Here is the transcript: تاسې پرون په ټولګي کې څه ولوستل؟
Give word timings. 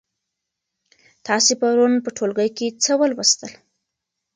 تاسې 1.27 1.51
پرون 1.59 1.93
په 2.03 2.09
ټولګي 2.17 2.49
کې 2.57 2.67
څه 2.83 2.91
ولوستل؟ 3.01 3.51